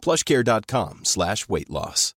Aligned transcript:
plushcare.com 0.00 1.00
slash 1.04 1.48
weight 1.48 1.70
loss. 1.70 2.14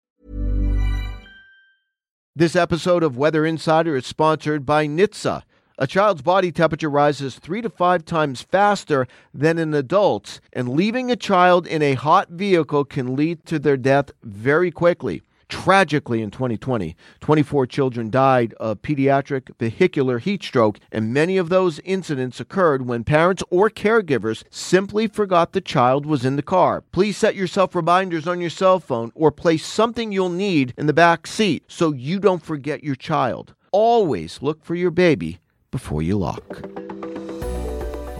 This 2.36 2.54
episode 2.54 3.02
of 3.02 3.16
Weather 3.16 3.44
Insider 3.44 3.96
is 3.96 4.07
sponsored 4.07 4.64
by 4.64 4.86
NHTSA. 4.86 5.43
A 5.79 5.86
child's 5.86 6.22
body 6.22 6.52
temperature 6.52 6.90
rises 6.90 7.38
three 7.38 7.62
to 7.62 7.71
five 7.71 8.04
times 8.04 8.43
faster 8.43 9.08
than 9.32 9.58
an 9.58 9.74
adult's, 9.74 10.40
and 10.52 10.68
leaving 10.68 11.11
a 11.11 11.16
child 11.16 11.66
in 11.66 11.82
a 11.82 11.94
hot 11.94 12.29
vehicle 12.29 12.85
can 12.85 13.16
lead 13.16 13.44
to 13.46 13.58
their 13.58 13.76
death 13.76 14.10
very 14.22 14.71
quickly. 14.71 15.22
Tragically, 15.50 16.22
in 16.22 16.31
2020, 16.31 16.96
24 17.21 17.67
children 17.67 18.08
died 18.08 18.54
of 18.54 18.81
pediatric 18.82 19.50
vehicular 19.58 20.21
heat 20.21 20.45
stroke, 20.45 20.79
and 20.93 21.13
many 21.13 21.36
of 21.36 21.49
those 21.49 21.81
incidents 21.81 22.39
occurred 22.39 22.86
when 22.86 23.03
parents 23.03 23.43
or 23.50 23.68
caregivers 23.68 24.44
simply 24.49 25.08
forgot 25.08 25.53
the 25.53 25.61
child 25.61 26.07
was 26.07 26.25
in 26.25 26.36
the 26.36 26.43
car. 26.43 26.82
Please 26.93 27.17
set 27.17 27.35
yourself 27.35 27.75
reminders 27.75 28.29
on 28.29 28.41
your 28.41 28.49
cell 28.49 28.79
phone 28.79 29.11
or 29.17 29.32
place 29.32 29.67
something 29.67 30.13
you'll 30.13 30.29
need 30.29 30.72
in 30.79 30.86
the 30.86 30.93
back 30.93 31.27
seat 31.27 31.64
so 31.67 31.93
you 31.93 32.20
don't 32.20 32.44
forget 32.44 32.84
your 32.84 32.94
child. 32.94 33.53
Always 33.72 34.41
look 34.41 34.64
for 34.64 34.77
your 34.77 34.92
baby 34.92 35.41
before 35.72 36.00
you 36.00 36.17
lock. 36.17 36.62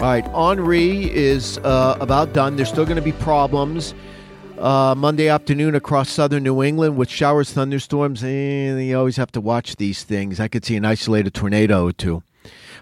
All 0.00 0.06
right, 0.06 0.26
Henri 0.34 1.14
is 1.14 1.58
uh, 1.58 1.97
about 2.00 2.32
done. 2.32 2.56
There's 2.56 2.70
still 2.70 2.86
going 2.86 2.97
to 2.97 3.02
be 3.02 3.12
problems 3.12 3.94
uh, 4.61 4.94
Monday 4.94 5.28
afternoon 5.28 5.75
across 5.75 6.11
southern 6.11 6.42
New 6.42 6.62
England 6.62 6.97
with 6.97 7.08
showers, 7.08 7.53
thunderstorms, 7.53 8.22
and 8.22 8.84
you 8.84 8.98
always 8.98 9.16
have 9.16 9.33
to 9.33 9.41
watch 9.41 9.77
these 9.77 10.05
things. 10.05 10.39
I 10.39 10.48
could 10.48 10.64
see 10.64 10.77
an 10.77 10.84
isolated 10.84 11.34
tornado 11.34 11.86
or 11.86 11.92
two. 11.92 12.22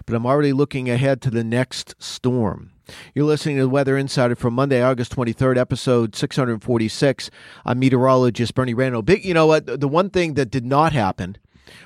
But 0.05 0.15
I'm 0.15 0.25
already 0.25 0.53
looking 0.53 0.89
ahead 0.89 1.21
to 1.21 1.29
the 1.29 1.43
next 1.43 1.95
storm. 1.99 2.71
You're 3.13 3.25
listening 3.25 3.57
to 3.57 3.63
the 3.63 3.69
Weather 3.69 3.97
Insider 3.97 4.35
for 4.35 4.49
Monday, 4.49 4.81
August 4.81 5.15
23rd, 5.15 5.57
episode 5.57 6.15
646. 6.15 7.29
I'm 7.65 7.79
meteorologist 7.79 8.55
Bernie 8.55 8.73
Rayno. 8.73 9.05
Big, 9.05 9.23
you 9.23 9.33
know 9.33 9.45
what? 9.45 9.79
The 9.79 9.87
one 9.87 10.09
thing 10.09 10.33
that 10.33 10.49
did 10.49 10.65
not 10.65 10.91
happen 10.93 11.37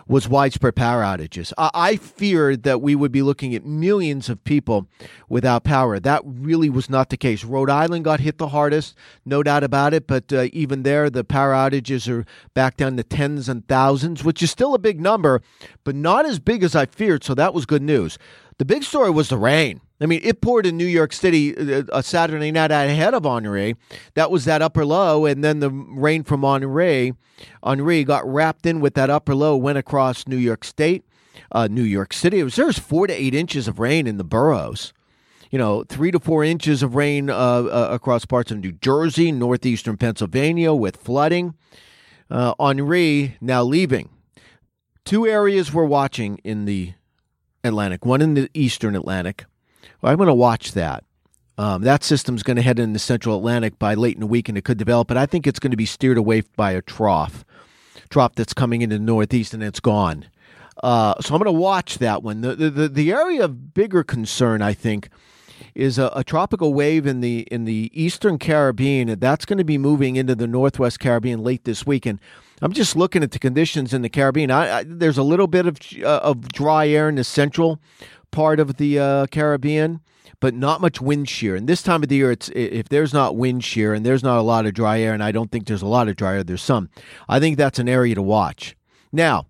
was 0.08 0.28
widespread 0.28 0.76
power 0.76 1.04
outages. 1.04 1.54
I 1.58 1.96
feared 1.96 2.64
that 2.64 2.82
we 2.82 2.96
would 2.96 3.12
be 3.12 3.22
looking 3.22 3.56
at 3.56 3.66
millions 3.66 4.30
of 4.30 4.44
people 4.44 4.88
without 5.30 5.64
power. 5.64 6.00
That 6.00 6.22
really 6.26 6.70
was 6.70 6.90
not 6.90 7.10
the 7.10 7.18
case. 7.18 7.44
Rhode 7.44 7.70
Island 7.70 8.06
got 8.06 8.20
hit 8.20 8.38
the 8.38 8.50
hardest, 8.50 8.96
no 9.26 9.44
doubt 9.44 9.64
about 9.64 9.94
it, 9.94 10.08
but 10.08 10.32
uh, 10.32 10.48
even 10.54 10.84
there, 10.84 11.10
the 11.10 11.24
power 11.24 11.54
outages 11.54 12.10
are 12.10 12.26
back 12.54 12.78
down 12.78 12.98
to 12.98 13.04
tens 13.04 13.50
and 13.50 13.68
thousands, 13.68 14.24
which 14.24 14.42
is 14.44 14.52
still 14.52 14.74
a 14.74 14.80
big 14.80 15.00
number, 15.00 15.42
but 15.84 15.96
not 15.96 16.26
as 16.26 16.40
big 16.40 16.64
as 16.64 16.76
I 16.76 16.86
feared, 16.86 17.24
so 17.24 17.34
that 17.36 17.54
was 17.54 17.66
good 17.66 17.82
news. 17.82 18.18
The 18.58 18.66
big 18.66 18.84
story 18.84 19.10
was 19.10 19.30
the 19.30 19.38
rain. 19.38 19.82
I 20.04 20.06
mean, 20.06 20.20
it 20.22 20.42
poured 20.42 20.66
in 20.66 20.76
New 20.76 20.86
York 20.86 21.14
City 21.14 21.56
uh, 21.56 21.84
a 21.94 22.04
Saturday 22.04 22.52
night 22.52 22.72
ahead 22.72 23.14
of 23.14 23.26
Henri. 23.26 23.78
That 24.16 24.30
was 24.30 24.44
that 24.46 24.62
upper 24.62 24.86
low, 24.86 25.26
and 25.26 25.42
then 25.44 25.60
the 25.62 25.70
rain 25.70 26.24
from 26.24 26.44
Henri, 26.44 27.14
Henri 27.64 28.04
got 28.04 28.28
wrapped 28.28 28.66
in 28.66 28.82
with 28.82 28.96
that 28.96 29.10
upper 29.10 29.34
low, 29.34 29.56
went 29.56 29.78
across 29.78 30.28
New 30.28 30.38
York 30.38 30.66
State, 30.66 31.06
uh, 31.54 31.68
New 31.72 31.84
York 31.84 32.12
City. 32.12 32.40
It 32.40 32.44
was 32.44 32.56
there 32.58 32.66
was 32.66 32.78
four 32.78 33.08
to 33.08 33.14
eight 33.14 33.34
inches 33.34 33.70
of 33.70 33.80
rain 33.80 34.06
in 34.06 34.18
the 34.18 34.26
boroughs. 34.26 34.92
You 35.50 35.60
know, 35.60 35.84
three 35.84 36.12
to 36.12 36.20
four 36.20 36.44
inches 36.44 36.84
of 36.84 36.96
rain 36.96 37.30
uh, 37.30 37.34
uh, 37.34 37.88
across 37.92 38.26
parts 38.26 38.52
of 38.52 38.58
New 38.58 38.72
Jersey, 38.74 39.32
northeastern 39.32 39.98
Pennsylvania, 39.98 40.74
with 40.74 40.98
flooding. 40.98 41.54
Uh, 42.30 42.56
Henri 42.60 43.38
now 43.40 43.64
leaving. 43.64 44.10
Two 45.06 45.28
areas 45.28 45.72
we're 45.72 45.86
watching 45.86 46.40
in 46.44 46.66
the 46.66 46.94
Atlantic. 47.64 48.06
One 48.06 48.22
in 48.22 48.34
the 48.34 48.50
eastern 48.54 48.96
Atlantic 48.96 49.46
well, 50.02 50.12
I'm 50.12 50.18
going 50.18 50.28
to 50.28 50.34
watch 50.34 50.74
that. 50.74 51.04
Um, 51.58 51.84
that 51.84 52.04
system's 52.04 52.42
going 52.42 52.58
to 52.58 52.64
head 52.64 52.80
into 52.80 52.98
Central 53.00 53.38
Atlantic 53.38 53.78
by 53.78 53.94
late 53.94 54.16
in 54.16 54.22
the 54.22 54.28
week, 54.28 54.50
and 54.50 54.58
it 54.58 54.64
could 54.64 54.78
develop. 54.78 55.08
But 55.08 55.18
I 55.18 55.26
think 55.26 55.46
it's 55.46 55.60
going 55.60 55.72
to 55.72 55.78
be 55.78 55.86
steered 55.86 56.18
away 56.18 56.42
by 56.56 56.72
a 56.72 56.82
trough, 56.82 57.46
trough 58.10 58.34
that's 58.36 58.54
coming 58.54 58.82
into 58.82 58.98
the 58.98 59.04
Northeast, 59.04 59.54
and 59.54 59.62
it's 59.62 59.80
gone. 59.80 60.26
Uh, 60.82 61.14
so 61.22 61.36
I'm 61.36 61.42
going 61.42 61.54
to 61.54 61.60
watch 61.60 62.00
that 62.00 62.24
one. 62.24 62.42
The, 62.42 62.56
the 62.56 62.90
the 62.90 63.12
area 63.12 63.46
of 63.46 63.74
bigger 63.74 64.04
concern, 64.04 64.62
I 64.62 64.74
think, 64.74 65.10
is 65.76 65.98
a, 65.98 66.12
a, 66.16 66.24
tropical 66.24 66.74
wave 66.74 67.06
in 67.06 67.22
the 67.22 67.42
in 67.52 67.66
the 67.66 67.92
Eastern 67.94 68.38
Caribbean, 68.38 69.20
that's 69.20 69.46
going 69.46 69.58
to 69.58 69.64
be 69.64 69.78
moving 69.78 70.16
into 70.16 70.36
the 70.36 70.48
Northwest 70.48 71.00
Caribbean 71.00 71.44
late 71.44 71.64
this 71.64 71.86
week. 71.86 72.06
And 72.06 72.20
I'm 72.62 72.74
just 72.74 72.96
looking 72.96 73.24
at 73.24 73.32
the 73.32 73.40
conditions 73.40 73.94
in 73.94 74.02
the 74.02 74.10
Caribbean. 74.10 74.52
I, 74.52 74.80
I, 74.80 74.84
there's 74.86 75.18
a 75.18 75.24
little 75.24 75.48
bit 75.48 75.66
of 75.66 75.78
uh, 76.02 76.20
of 76.24 76.50
dry 76.50 76.88
air 76.88 77.10
in 77.10 77.16
the 77.16 77.24
central 77.24 77.80
part 78.32 78.60
of 78.60 78.78
the 78.78 79.00
uh, 79.00 79.28
Caribbean, 79.28 80.02
but 80.40 80.54
not 80.54 80.82
much 80.82 81.02
wind 81.02 81.30
shear. 81.30 81.56
And 81.56 81.68
this 81.68 81.84
time 81.84 82.04
of 82.04 82.10
the 82.10 82.16
year, 82.16 82.32
it's 82.32 82.50
if 82.50 82.90
there's 82.90 83.14
not 83.14 83.36
wind 83.36 83.64
shear 83.64 83.94
and 83.94 84.06
there's 84.06 84.24
not 84.24 84.40
a 84.40 84.42
lot 84.42 84.66
of 84.66 84.74
dry 84.74 85.00
air, 85.00 85.14
and 85.14 85.24
I 85.24 85.32
don't 85.32 85.52
think 85.52 85.68
there's 85.68 85.82
a 85.82 85.88
lot 85.88 86.08
of 86.08 86.16
dry 86.16 86.36
air, 86.36 86.44
there's 86.44 86.62
some. 86.62 86.90
I 87.28 87.40
think 87.40 87.58
that's 87.58 87.80
an 87.80 87.90
area 87.90 88.16
to 88.16 88.22
watch. 88.22 88.76
Now, 89.12 89.48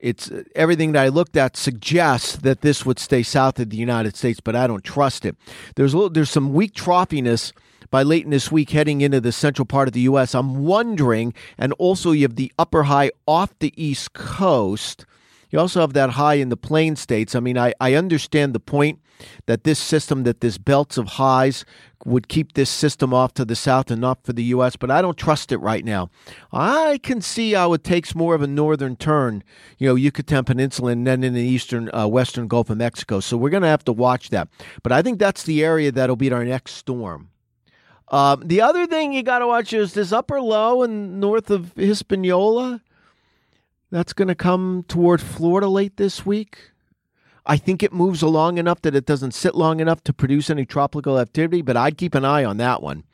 it's 0.00 0.30
everything 0.54 0.92
that 0.92 1.02
I 1.04 1.08
looked 1.08 1.36
at 1.36 1.56
suggests 1.56 2.36
that 2.36 2.62
this 2.62 2.86
would 2.86 2.98
stay 2.98 3.22
south 3.22 3.58
of 3.58 3.70
the 3.70 3.76
United 3.76 4.16
States, 4.16 4.40
but 4.40 4.56
I 4.56 4.66
don't 4.66 4.84
trust 4.84 5.24
it. 5.24 5.36
There's 5.76 5.92
a 5.92 5.96
little, 5.96 6.10
there's 6.10 6.30
some 6.30 6.52
weak 6.52 6.74
troughiness 6.74 7.52
by 7.90 8.02
late 8.02 8.24
in 8.24 8.30
this 8.30 8.50
week 8.50 8.70
heading 8.70 9.00
into 9.00 9.20
the 9.20 9.32
central 9.32 9.66
part 9.66 9.88
of 9.88 9.94
the 9.94 10.00
U.S. 10.02 10.34
I'm 10.34 10.64
wondering, 10.64 11.34
and 11.58 11.72
also 11.74 12.12
you 12.12 12.22
have 12.22 12.36
the 12.36 12.52
upper 12.58 12.84
high 12.84 13.10
off 13.26 13.52
the 13.58 13.74
East 13.76 14.12
Coast 14.12 15.04
you 15.50 15.58
also 15.58 15.80
have 15.80 15.92
that 15.94 16.10
high 16.10 16.34
in 16.34 16.48
the 16.48 16.56
plain 16.56 16.96
states. 16.96 17.34
I 17.34 17.40
mean, 17.40 17.58
I, 17.58 17.74
I 17.80 17.94
understand 17.94 18.54
the 18.54 18.60
point 18.60 19.00
that 19.46 19.64
this 19.64 19.78
system, 19.78 20.22
that 20.22 20.40
this 20.40 20.58
belts 20.58 20.96
of 20.96 21.08
highs 21.08 21.64
would 22.06 22.28
keep 22.28 22.52
this 22.52 22.70
system 22.70 23.12
off 23.12 23.34
to 23.34 23.44
the 23.44 23.56
south 23.56 23.90
and 23.90 24.00
not 24.00 24.24
for 24.24 24.32
the 24.32 24.44
U.S., 24.44 24.76
but 24.76 24.90
I 24.90 25.02
don't 25.02 25.18
trust 25.18 25.52
it 25.52 25.58
right 25.58 25.84
now. 25.84 26.08
I 26.52 26.98
can 27.02 27.20
see 27.20 27.52
how 27.52 27.72
it 27.74 27.84
takes 27.84 28.14
more 28.14 28.34
of 28.34 28.42
a 28.42 28.46
northern 28.46 28.96
turn, 28.96 29.42
you 29.78 29.88
know, 29.88 29.94
Yucatan 29.96 30.44
Peninsula 30.44 30.92
and 30.92 31.06
then 31.06 31.22
in 31.22 31.34
the 31.34 31.42
eastern, 31.42 31.90
uh, 31.92 32.06
western 32.06 32.48
Gulf 32.48 32.70
of 32.70 32.78
Mexico. 32.78 33.20
So 33.20 33.36
we're 33.36 33.50
going 33.50 33.62
to 33.62 33.68
have 33.68 33.84
to 33.84 33.92
watch 33.92 34.30
that. 34.30 34.48
But 34.82 34.92
I 34.92 35.02
think 35.02 35.18
that's 35.18 35.42
the 35.42 35.62
area 35.62 35.92
that'll 35.92 36.16
be 36.16 36.32
our 36.32 36.44
next 36.44 36.74
storm. 36.74 37.28
Um, 38.08 38.42
the 38.44 38.60
other 38.60 38.86
thing 38.86 39.12
you 39.12 39.22
got 39.22 39.38
to 39.38 39.46
watch 39.46 39.72
is 39.72 39.94
this 39.94 40.10
upper 40.10 40.40
low 40.40 40.82
and 40.82 41.20
north 41.20 41.50
of 41.50 41.72
Hispaniola 41.76 42.80
that's 43.90 44.12
going 44.12 44.28
to 44.28 44.34
come 44.34 44.84
toward 44.88 45.20
Florida 45.20 45.68
late 45.68 45.96
this 45.96 46.24
week. 46.24 46.70
I 47.46 47.56
think 47.56 47.82
it 47.82 47.92
moves 47.92 48.22
along 48.22 48.58
enough 48.58 48.82
that 48.82 48.94
it 48.94 49.06
doesn't 49.06 49.32
sit 49.32 49.54
long 49.54 49.80
enough 49.80 50.04
to 50.04 50.12
produce 50.12 50.50
any 50.50 50.64
tropical 50.64 51.18
activity, 51.18 51.62
but 51.62 51.76
I'd 51.76 51.96
keep 51.96 52.14
an 52.14 52.24
eye 52.24 52.44
on 52.44 52.58
that 52.58 52.82
one. 52.82 53.04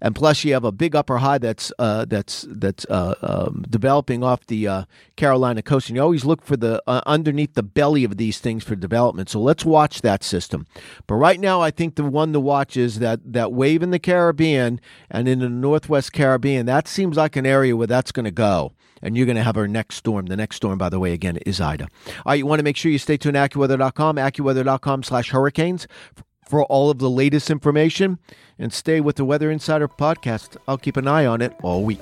And 0.00 0.14
plus, 0.14 0.44
you 0.44 0.52
have 0.52 0.64
a 0.64 0.72
big 0.72 0.94
upper 0.94 1.18
high 1.18 1.38
that's 1.38 1.72
uh, 1.78 2.04
that's 2.04 2.44
that's 2.50 2.84
uh, 2.90 3.14
um, 3.22 3.64
developing 3.68 4.22
off 4.22 4.46
the 4.46 4.68
uh, 4.68 4.84
Carolina 5.16 5.62
coast, 5.62 5.88
and 5.88 5.96
you 5.96 6.02
always 6.02 6.26
look 6.26 6.42
for 6.42 6.56
the 6.56 6.82
uh, 6.86 7.00
underneath 7.06 7.54
the 7.54 7.62
belly 7.62 8.04
of 8.04 8.18
these 8.18 8.38
things 8.38 8.62
for 8.62 8.76
development. 8.76 9.30
So 9.30 9.40
let's 9.40 9.64
watch 9.64 10.02
that 10.02 10.22
system. 10.22 10.66
But 11.06 11.14
right 11.14 11.40
now, 11.40 11.62
I 11.62 11.70
think 11.70 11.94
the 11.94 12.04
one 12.04 12.34
to 12.34 12.40
watch 12.40 12.76
is 12.76 12.98
that 12.98 13.20
that 13.32 13.52
wave 13.52 13.82
in 13.82 13.90
the 13.90 13.98
Caribbean 13.98 14.80
and 15.10 15.26
in 15.26 15.38
the 15.38 15.48
Northwest 15.48 16.12
Caribbean. 16.12 16.66
That 16.66 16.86
seems 16.86 17.16
like 17.16 17.34
an 17.34 17.46
area 17.46 17.74
where 17.74 17.86
that's 17.86 18.12
going 18.12 18.24
to 18.24 18.30
go 18.30 18.72
and 19.04 19.16
you're 19.16 19.26
going 19.26 19.36
to 19.36 19.42
have 19.42 19.56
our 19.56 19.68
next 19.68 19.96
storm. 19.96 20.26
The 20.26 20.36
next 20.36 20.56
storm, 20.56 20.78
by 20.78 20.88
the 20.88 20.98
way, 20.98 21.12
again, 21.12 21.36
is 21.46 21.60
Ida. 21.60 21.84
All 21.84 22.22
right, 22.26 22.34
you 22.34 22.46
want 22.46 22.58
to 22.58 22.64
make 22.64 22.76
sure 22.76 22.90
you 22.90 22.98
stay 22.98 23.16
tuned 23.16 23.34
to 23.34 23.40
AccuWeather.com, 23.40 24.16
AccuWeather.com 24.16 25.04
slash 25.04 25.30
hurricanes 25.30 25.86
for 26.48 26.64
all 26.64 26.90
of 26.90 26.98
the 26.98 27.10
latest 27.10 27.50
information 27.50 28.18
and 28.58 28.72
stay 28.72 29.00
with 29.00 29.16
the 29.16 29.24
Weather 29.24 29.50
Insider 29.50 29.88
podcast. 29.88 30.56
I'll 30.66 30.78
keep 30.78 30.96
an 30.96 31.06
eye 31.06 31.26
on 31.26 31.40
it 31.40 31.54
all 31.62 31.84
week. 31.84 32.00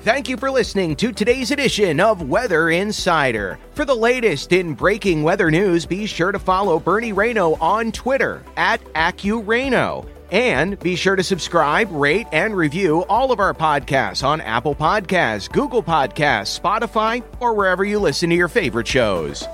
Thank 0.00 0.28
you 0.28 0.36
for 0.36 0.50
listening 0.50 0.96
to 0.96 1.12
today's 1.12 1.52
edition 1.52 2.00
of 2.00 2.28
Weather 2.28 2.70
Insider. 2.70 3.58
For 3.74 3.84
the 3.84 3.94
latest 3.94 4.52
in 4.52 4.74
breaking 4.74 5.22
weather 5.22 5.48
news, 5.48 5.86
be 5.86 6.06
sure 6.06 6.32
to 6.32 6.40
follow 6.40 6.80
Bernie 6.80 7.12
Rayno 7.12 7.56
on 7.60 7.92
Twitter 7.92 8.42
at 8.56 8.82
AccuRayno. 8.94 10.08
And 10.32 10.76
be 10.80 10.96
sure 10.96 11.14
to 11.14 11.22
subscribe, 11.22 11.88
rate, 11.92 12.26
and 12.32 12.56
review 12.56 13.04
all 13.08 13.30
of 13.30 13.38
our 13.38 13.54
podcasts 13.54 14.24
on 14.24 14.40
Apple 14.40 14.74
Podcasts, 14.74 15.52
Google 15.52 15.84
Podcasts, 15.84 16.58
Spotify, 16.58 17.22
or 17.38 17.54
wherever 17.54 17.84
you 17.84 18.00
listen 18.00 18.30
to 18.30 18.36
your 18.36 18.48
favorite 18.48 18.88
shows. 18.88 19.46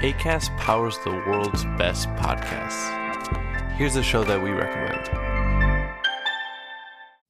ACAST 0.00 0.56
powers 0.56 0.96
the 1.04 1.10
world's 1.10 1.64
best 1.76 2.08
podcasts 2.10 3.06
here's 3.76 3.96
a 3.96 4.02
show 4.02 4.24
that 4.24 4.42
we 4.42 4.50
recommend. 4.50 5.25